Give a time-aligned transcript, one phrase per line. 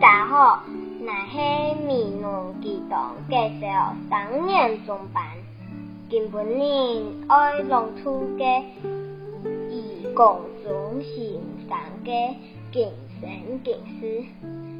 [0.00, 0.62] 家好，
[1.00, 5.24] 那些米农激动介绍三年中班，
[6.10, 8.64] 今本年爱弄出街
[9.70, 12.10] 义工中心三个
[12.72, 14.73] 健身教师。